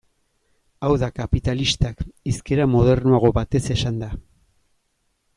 [0.85, 2.01] Hau da, kapitalistak,
[2.31, 4.09] hizkera modernoago batez esanda.